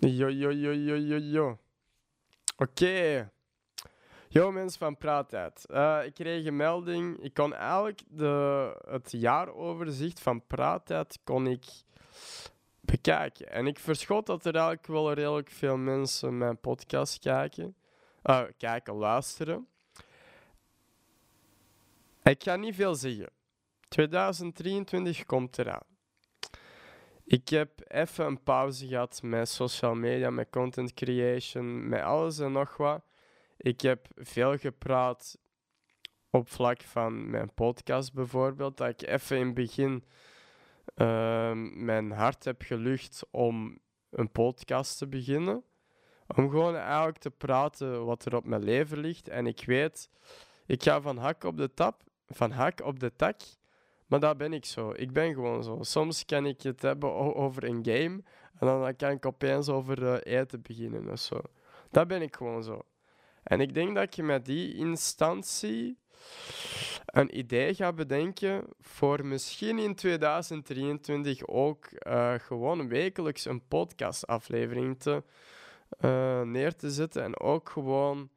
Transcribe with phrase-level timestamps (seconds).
[0.00, 1.58] Yo, yo, yo, yo, yo, yo.
[2.56, 3.30] Oké.
[4.28, 5.66] Yo, mensen van Praattijd.
[5.66, 7.22] Eh ik kreeg een melding.
[7.22, 11.64] Ik kon eigenlijk de, het jaaroverzicht van Praattijd kon ik
[12.80, 13.50] bekijken.
[13.50, 17.76] En ik verschot dat er eigenlijk wel redelijk veel mensen mijn podcast kijken.
[18.22, 19.68] Eh, kijken, luisteren.
[22.22, 23.30] Ik ga niet veel zeggen.
[23.88, 25.89] 2023 komt eraan.
[27.30, 32.52] Ik heb even een pauze gehad met social media, met content creation, met alles en
[32.52, 33.02] nog wat.
[33.56, 35.38] Ik heb veel gepraat
[36.30, 38.76] op vlak van mijn podcast bijvoorbeeld.
[38.76, 40.04] Dat ik even in het begin
[40.94, 43.78] ehm, mijn hart heb gelucht om
[44.10, 45.64] een podcast te beginnen.
[46.36, 49.28] Om gewoon eigenlijk te praten wat er op mijn leven ligt.
[49.28, 50.10] En ik weet,
[50.66, 53.40] ik ga van hak op de tap, van hak op de tak.
[54.10, 54.92] Maar dat ben ik zo.
[54.96, 55.78] Ik ben gewoon zo.
[55.80, 58.22] Soms kan ik het hebben over een game.
[58.58, 61.40] En dan kan ik opeens over eh, eten beginnen of zo.
[61.90, 62.82] Dat ben ik gewoon zo.
[63.42, 65.98] En ik denk dat je met die instantie
[67.06, 75.22] een idee gaat bedenken voor misschien in 2023 ook eh, gewoon wekelijks een podcastaflevering te,
[75.98, 77.22] eh, neer te zetten.
[77.22, 78.30] En ook gewoon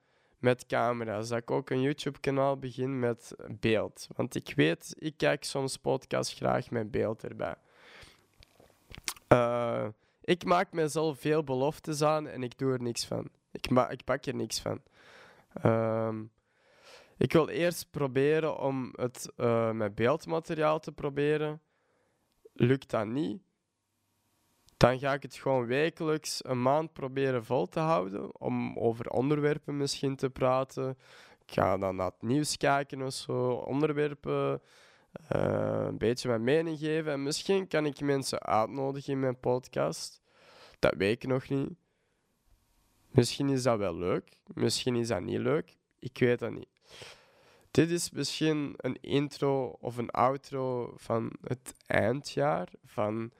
[0.43, 1.29] met camera's.
[1.29, 4.07] Dat ik ook een YouTube-kanaal begin met beeld.
[4.15, 7.55] Want ik weet, ik kijk soms podcasts graag met beeld erbij.
[9.27, 9.87] Eh,
[10.21, 13.29] ik maak mezelf veel beloftes aan en ik doe er niks van.
[13.51, 14.81] Ik, ik pak er niks van.
[15.53, 16.23] Ehm,
[17.17, 21.61] ik wil eerst proberen om het eh, met beeldmateriaal te proberen.
[22.53, 23.41] Lukt dat niet,
[24.83, 28.41] dan ga ik het gewoon wekelijks een maand proberen vol te houden.
[28.41, 30.97] Om over onderwerpen misschien te praten.
[31.45, 33.51] Ik ga dan naar het nieuws kijken of zo.
[33.51, 34.61] Onderwerpen.
[35.27, 37.11] eh, een beetje mijn mening geven.
[37.11, 40.21] En misschien kan ik mensen uitnodigen in mijn podcast.
[40.79, 41.69] Dat weet ik nog niet.
[43.11, 44.37] Misschien is dat wel leuk.
[44.53, 45.77] Misschien is dat niet leuk.
[45.99, 46.69] Ik weet dat niet.
[47.71, 52.67] Dit is misschien een intro of een outro van het eindjaar.
[52.85, 53.31] Van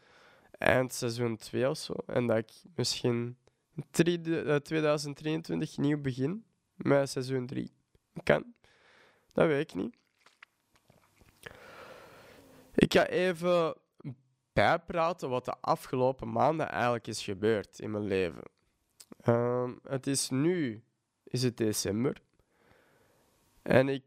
[0.63, 1.94] eind seizoen 2 of zo.
[2.06, 3.38] En dat ik misschien
[3.91, 7.72] drie- eh, 2023 nieuw begin met seizoen 3.
[8.24, 8.53] Kan.
[9.34, 9.96] Dat weet ik niet.
[12.75, 13.75] Ik ga even
[14.53, 18.44] bijpraten wat de afgelopen maanden eigenlijk is gebeurd in mijn leven.
[19.22, 20.84] Ehm, het is nu,
[21.24, 22.22] is het december.
[23.62, 24.03] En ik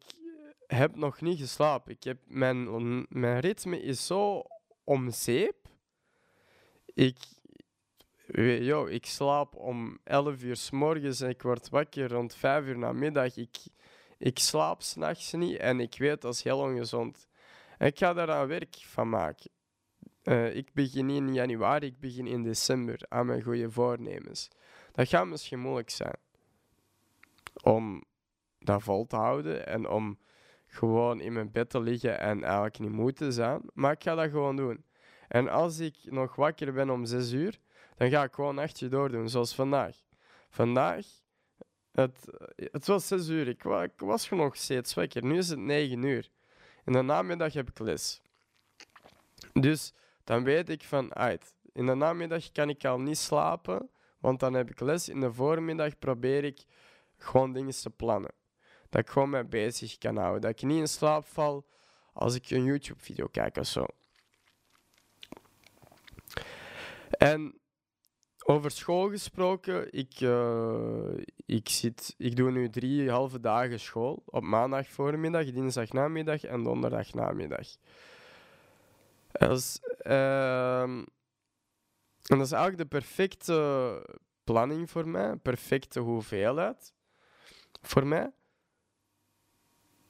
[0.67, 1.93] heb nog niet geslapen.
[1.93, 4.43] Ik heb mijn, mijn ritme is zo
[4.85, 5.66] om zeep.
[6.97, 7.17] Ik,
[8.27, 12.65] we- yo, ik slaap om 11 uur s morgens en ik word wakker rond 5
[12.67, 13.37] uur namiddag.
[13.37, 13.57] Ik,
[14.19, 17.29] ik slaap s'nachts niet en ik weet dat is heel ongezond.
[17.79, 19.51] En ik ga daar aan werk van maken.
[20.23, 24.49] Eh, ik begin in januari, ik begin in december aan mijn goede voornemens.
[24.93, 26.17] Dat gaat misschien moeilijk zijn
[27.63, 28.05] om
[28.59, 30.19] dat vol te houden en om
[30.67, 33.63] gewoon in mijn bed te liggen en eigenlijk niet moe te zijn.
[33.75, 34.85] Maar ik ga dat gewoon doen.
[35.29, 37.59] En als ik nog wakker ben om 6 uur,
[37.97, 39.97] dan ga ik gewoon een nachtje doordoen, zoals vandaag.
[40.49, 41.07] Vandaag,
[41.93, 42.25] het,
[42.57, 45.25] het was 6 uur, ik, ik was nog steeds wakker.
[45.25, 46.31] Nu is het 9 uur.
[46.85, 48.23] In de namiddag heb ik les.
[49.53, 49.93] Dus
[50.25, 51.55] dan weet ik van, uit.
[51.73, 55.09] In de namiddag kan ik al niet slapen, want dan heb ik les.
[55.09, 56.65] In de voormiddag probeer ik
[57.17, 58.33] gewoon dingen te plannen.
[58.89, 60.41] Dat ik gewoon mij bezig kan houden.
[60.41, 61.67] Dat ik niet in slaap val
[62.13, 63.87] als ik een YouTube-video kijk of zo.
[67.11, 67.61] En
[68.45, 71.11] over school gesproken, ik, eh,
[71.47, 74.23] ik, zit, ik doe nu drie halve dagen school.
[74.27, 77.67] Op maandag voormiddag, dinsdag namiddag en donderdag namiddag.
[79.33, 80.99] Dat is, ehm,
[82.23, 84.03] en dat is eigenlijk de perfecte
[84.45, 86.95] planning voor mij, perfecte hoeveelheid
[87.83, 88.33] voor mij.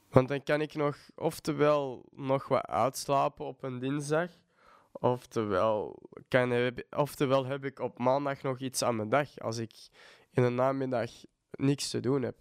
[0.09, 4.29] Want dan kan ik nog, oftewel nog wat uitslapen op een dinsdag,
[4.99, 9.73] oftewel, kan, heb, oftewel heb ik op maandag nog iets aan mijn dag als ik
[10.31, 11.11] in de namiddag
[11.51, 12.37] niks te doen heb.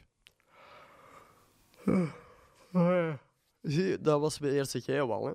[3.63, 5.33] Zie je, dat was mijn eerste geel al, hè.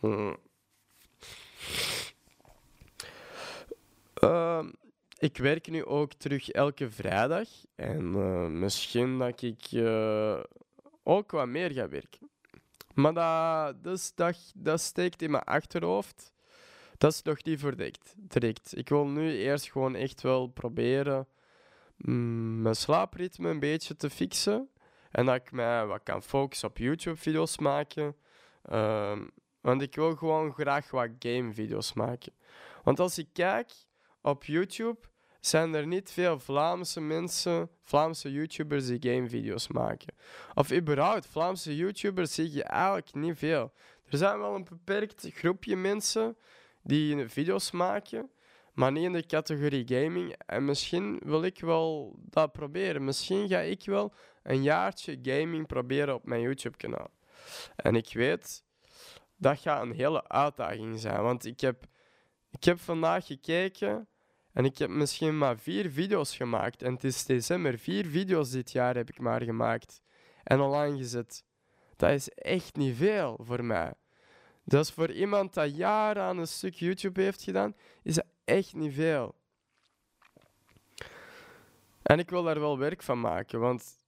[0.00, 0.36] Mm.
[4.14, 4.70] Ehm,
[5.18, 7.48] ik werk nu ook terug elke vrijdag.
[7.74, 10.40] En eh, misschien dat ik eh,
[11.02, 12.27] ook wat meer ga werken.
[12.98, 16.32] Maar dat, dus, dat, dat steekt in mijn achterhoofd.
[16.96, 18.14] Dat is nog niet verdekt.
[18.16, 18.76] Direct.
[18.76, 21.26] Ik wil nu eerst gewoon echt wel proberen
[21.96, 24.68] mm, mijn slaapritme een beetje te fixen.
[25.10, 28.16] En dat ik mij wat kan focussen op YouTube-video's maken.
[28.62, 29.26] Ehm,
[29.60, 32.32] want ik wil gewoon graag wat game-video's maken.
[32.82, 33.72] Want als ik kijk
[34.22, 34.98] op YouTube,
[35.48, 40.14] zijn er niet veel Vlaamse mensen, Vlaamse YouTubers die gamevideo's maken.
[40.54, 43.72] Of überhaupt, Vlaamse YouTubers zie je eigenlijk niet veel.
[44.08, 46.36] Er zijn wel een beperkt groepje mensen
[46.82, 48.30] die video's maken,
[48.72, 50.34] maar niet in de categorie gaming.
[50.46, 53.04] En misschien wil ik wel dat proberen.
[53.04, 54.12] Misschien ga ik wel
[54.42, 57.10] een jaartje gaming proberen op mijn YouTube-kanaal.
[57.76, 58.64] En ik weet,
[59.36, 61.22] dat gaat een hele uitdaging zijn.
[61.22, 61.84] Want ik heb,
[62.50, 64.08] ik heb vandaag gekeken
[64.52, 66.82] en ik heb misschien maar vier video's gemaakt.
[66.82, 67.78] En het is december.
[67.78, 70.02] Vier video's dit jaar heb ik maar gemaakt.
[70.44, 71.44] En online gezet.
[71.96, 73.92] Dat is echt niet veel voor mij.
[74.64, 78.94] Dus voor iemand dat jaren aan een stuk YouTube heeft gedaan, is dat echt niet
[78.94, 79.34] veel.
[82.02, 83.98] En ik wil daar wel werk van maken, want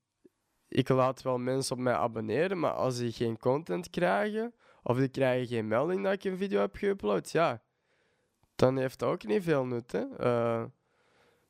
[0.69, 5.09] ik laat wel mensen op mij abonneren, maar als die geen content krijgen, of die
[5.09, 7.63] krijgen geen melding dat ik een video heb geüpload, ja,
[8.61, 9.93] dan heeft ook niet veel nut.
[9.93, 10.05] Hè?
[10.21, 10.65] Uh,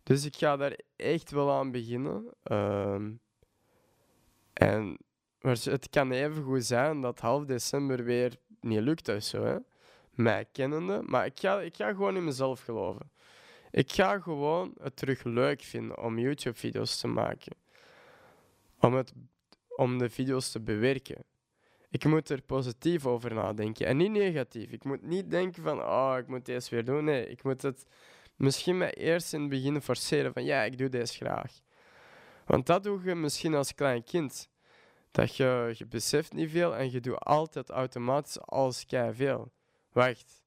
[0.02, 2.34] dus ik ga daar echt wel aan beginnen.
[2.44, 3.00] Uh,
[4.52, 4.98] en
[5.40, 9.44] het kan even goed zijn dat half december weer niet lukt of zo.
[9.44, 9.56] Hè?
[10.10, 11.02] Mij kennende.
[11.06, 13.10] Maar ik ga, ik ga gewoon in mezelf geloven.
[13.70, 17.56] Ik ga gewoon het terug leuk vinden om YouTube-video's te maken.
[18.80, 19.12] Om, het,
[19.76, 21.24] om de video's te bewerken.
[21.90, 24.70] Ik moet er positief over nadenken en niet negatief.
[24.70, 27.04] Ik moet niet denken van, oh, ik moet deze weer doen.
[27.04, 27.86] Nee, ik moet het
[28.36, 31.60] misschien mij eerst in het begin forceren van, ja, ik doe deze graag.
[32.46, 34.48] Want dat doe je misschien als klein kind.
[35.10, 39.52] Dat je, je beseft niet veel en je doet altijd automatisch alles veel.
[39.92, 40.42] Wacht.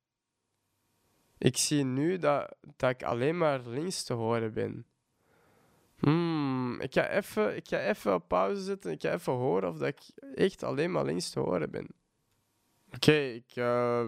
[1.38, 4.86] Ik zie nu dat ik alleen maar links te horen ben.
[6.03, 8.91] Hmm, ik ga even, ik ga even op pauze zetten.
[8.91, 10.01] Ik ga even horen of dat ik
[10.35, 11.88] echt alleen maar links te horen ben.
[12.95, 14.05] Oké, uh,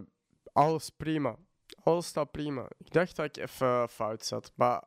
[0.51, 1.36] alles prima.
[1.83, 2.68] Alles staat prima.
[2.77, 4.51] Ik dacht dat ik even fout zat.
[4.56, 4.83] Maar,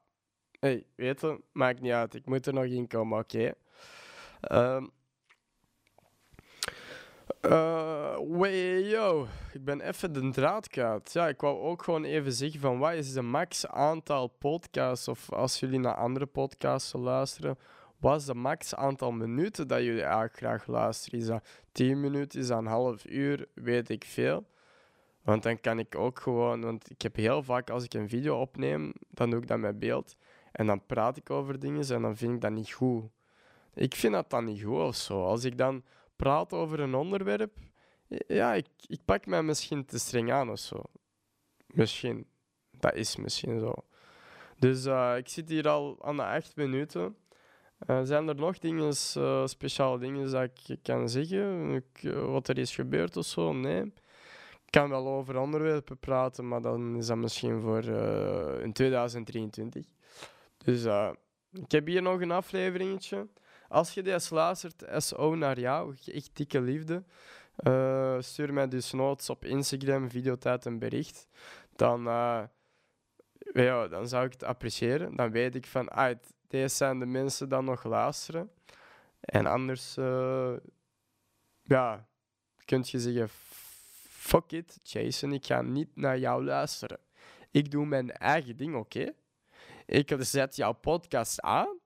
[0.60, 2.14] hey, weet je, maakt niet uit.
[2.14, 3.52] Ik moet er nog in komen, oké.
[4.40, 4.86] Ehm,
[7.42, 11.12] uh, yo, ik ben even de draad kwijt.
[11.12, 15.32] Ja, ik wou ook gewoon even zeggen van wat is de max aantal podcasts of
[15.32, 17.58] als jullie naar andere podcasts luisteren,
[17.98, 21.20] wat is de max aantal minuten dat jullie eigenlijk graag luisteren?
[21.20, 24.46] Is dat 10 minuten, is dat een half uur, weet ik veel.
[25.22, 28.40] Want dan kan ik ook gewoon, want ik heb heel vaak als ik een video
[28.40, 30.16] opneem, dan doe ik dat met beeld
[30.52, 33.04] en dan praat ik over dingen en dan vind ik dat niet goed.
[33.74, 35.24] Ik vind dat dan niet goed of zo.
[35.24, 35.82] Als ik dan
[36.18, 37.58] praat over een onderwerp,
[38.26, 40.82] ja, ik, ik pak mij misschien te streng aan of zo.
[41.66, 42.26] Misschien.
[42.70, 43.74] Dat is misschien zo.
[44.58, 47.16] Dus uh, ik zit hier al aan de acht minuten.
[47.86, 51.74] Uh, zijn er nog dingen, uh, speciale dingen dat ik kan zeggen?
[51.74, 53.52] Ik, wat er is gebeurd of zo?
[53.52, 53.82] Nee.
[54.64, 57.84] Ik kan wel over onderwerpen praten, maar dan is dat misschien voor
[58.62, 59.84] in 2023.
[60.64, 60.84] Dus
[61.52, 63.26] ik heb hier nog een afleveringetje.
[63.68, 67.04] Als je deze luistert, SO naar jou, echt dikke liefde.
[67.66, 71.26] Uh, stuur mij dus notes op Instagram, videotijd en bericht.
[71.76, 72.42] Dan, uh,
[73.52, 75.16] ja, dan zou ik het appreciëren.
[75.16, 76.16] Dan weet ik van, ah,
[76.48, 78.50] deze zijn de mensen die nog luisteren.
[79.20, 80.56] En anders, uh,
[81.62, 82.08] ja,
[82.64, 83.28] kun je zeggen,
[84.08, 86.98] fuck it, Jason, ik ga niet naar jou luisteren.
[87.50, 89.12] Ik doe mijn eigen ding, oké?
[89.86, 91.77] Ik zet jouw podcast aan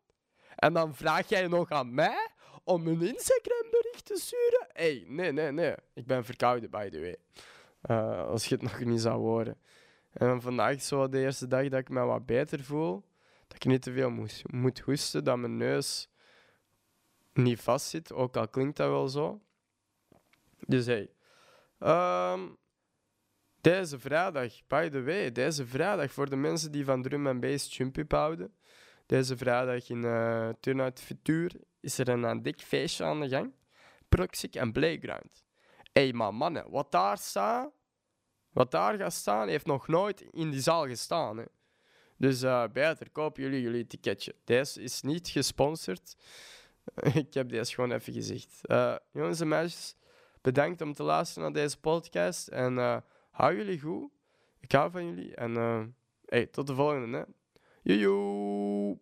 [0.63, 2.29] en dan vraag jij nog aan mij
[2.65, 4.67] om een Instagram-bericht te sturen?
[4.73, 5.75] hey, nee, nee, nee.
[5.95, 7.17] Ik ben verkouden, by the way.
[7.91, 9.57] Uh, als je het nog niet zou horen.
[10.13, 13.05] En vandaag is zo de eerste dag dat ik me wat beter voel.
[13.47, 16.09] Dat ik niet te veel moet, moet hoesten, dat mijn neus
[17.33, 18.13] niet vast zit.
[18.13, 19.41] Ook al klinkt dat wel zo.
[20.59, 21.11] Dus hey.
[21.79, 22.57] Um,
[23.61, 27.77] deze vrijdag, by the way, deze vrijdag voor de mensen die van drum en bass
[27.77, 28.55] jump houden.
[29.13, 33.53] Deze vrijdag in uh, Turnout Futur is er een, een dik feestje aan de gang.
[34.09, 35.45] Proxic en Playground.
[35.93, 37.71] Hé, hey, maar mannen, wat daar staat,
[38.53, 41.37] wat daar gaat staan, heeft nog nooit in die zaal gestaan.
[41.37, 41.45] Hè.
[42.17, 44.35] Dus uh, beter, koop jullie jullie ticketje.
[44.45, 46.17] Deze is niet gesponsord.
[47.15, 48.61] Ik heb deze gewoon even gezegd.
[49.13, 49.97] Jongens en meisjes,
[50.41, 52.49] bedankt om te luisteren naar deze podcast.
[52.49, 52.97] En uh,
[53.31, 54.11] hou jullie goed.
[54.61, 55.35] Ik hou van jullie.
[55.35, 55.55] En
[56.25, 57.19] hey, tot de volgende.
[57.19, 57.25] Hè.
[57.85, 58.97] 也有